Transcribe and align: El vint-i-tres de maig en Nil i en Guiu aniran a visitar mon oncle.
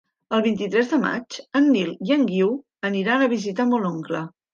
El 0.35 0.43
vint-i-tres 0.45 0.87
de 0.93 0.97
maig 1.01 1.37
en 1.59 1.67
Nil 1.75 1.91
i 2.07 2.13
en 2.15 2.23
Guiu 2.31 2.49
aniran 2.89 3.27
a 3.27 3.29
visitar 3.35 3.67
mon 3.75 3.87
oncle. 3.91 4.23